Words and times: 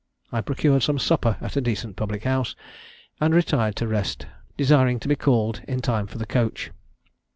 I 0.31 0.41
procured 0.41 0.81
some 0.81 0.97
supper 0.97 1.37
at 1.41 1.55
a 1.55 1.61
decent 1.61 1.95
public 1.95 2.23
house, 2.23 2.55
and 3.19 3.35
retired 3.35 3.75
to 3.75 3.87
rest, 3.87 4.25
desiring 4.57 4.99
to 5.01 5.07
be 5.07 5.15
called 5.15 5.61
in 5.67 5.79
time 5.79 6.07
for 6.07 6.17
the 6.17 6.25
coach. 6.25 6.71